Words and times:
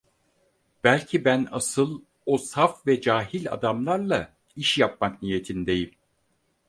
Belki 0.83 1.25
ben 1.25 1.47
asıl 1.51 2.01
o 2.25 2.37
saf 2.37 2.87
ve 2.87 3.01
cahil 3.01 3.51
adamlarla 3.51 4.33
iş 4.55 4.77
yapmak 4.77 5.21
niyetindeyim! 5.21 5.91